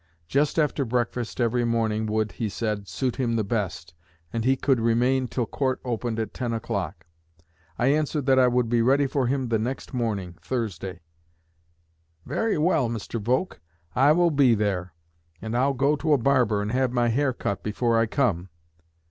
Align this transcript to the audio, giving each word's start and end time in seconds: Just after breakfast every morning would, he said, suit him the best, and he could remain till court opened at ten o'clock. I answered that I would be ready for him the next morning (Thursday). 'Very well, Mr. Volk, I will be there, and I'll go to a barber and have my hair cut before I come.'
Just 0.27 0.57
after 0.57 0.83
breakfast 0.83 1.39
every 1.39 1.63
morning 1.63 2.07
would, 2.07 2.31
he 2.31 2.49
said, 2.49 2.87
suit 2.87 3.17
him 3.17 3.35
the 3.35 3.43
best, 3.43 3.93
and 4.33 4.43
he 4.43 4.55
could 4.55 4.79
remain 4.79 5.27
till 5.27 5.45
court 5.45 5.79
opened 5.85 6.19
at 6.19 6.33
ten 6.33 6.53
o'clock. 6.53 7.05
I 7.77 7.85
answered 7.89 8.25
that 8.25 8.39
I 8.39 8.47
would 8.47 8.67
be 8.67 8.81
ready 8.81 9.05
for 9.05 9.27
him 9.27 9.49
the 9.49 9.59
next 9.59 9.93
morning 9.93 10.37
(Thursday). 10.41 11.01
'Very 12.25 12.57
well, 12.57 12.89
Mr. 12.89 13.21
Volk, 13.21 13.61
I 13.95 14.11
will 14.11 14.31
be 14.31 14.55
there, 14.55 14.95
and 15.39 15.55
I'll 15.55 15.75
go 15.75 15.95
to 15.97 16.13
a 16.13 16.17
barber 16.17 16.63
and 16.63 16.71
have 16.71 16.91
my 16.91 17.09
hair 17.09 17.31
cut 17.31 17.61
before 17.61 17.99
I 17.99 18.07
come.' 18.07 18.49